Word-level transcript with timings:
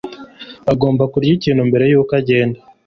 Ugomba 0.73 1.03
kurya 1.11 1.31
ikintu 1.37 1.61
mbere 1.69 1.83
yuko 1.91 2.13
ugenda. 2.19 2.59